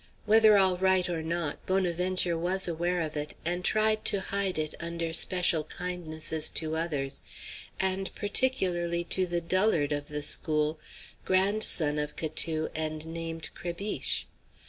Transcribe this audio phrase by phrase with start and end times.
[0.25, 4.73] Whether all right or not, Bonaventure was aware of it, and tried to hide it
[4.79, 7.21] under special kindnesses to others,
[7.79, 10.79] and particularly to the dullard of the school,
[11.23, 14.25] grandson of Catou and nicknamed Crébiche.